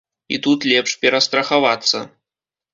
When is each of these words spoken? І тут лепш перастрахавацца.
І 0.37 0.39
тут 0.47 0.65
лепш 0.71 0.95
перастрахавацца. 1.05 2.05